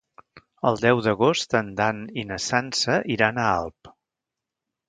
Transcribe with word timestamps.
El 0.69 0.79
deu 0.85 1.01
d'agost 1.07 1.53
en 1.59 1.69
Dan 1.81 2.01
i 2.23 2.25
na 2.31 2.39
Sança 2.49 2.99
iran 3.19 3.41
a 3.43 3.47
Alp. 3.63 3.93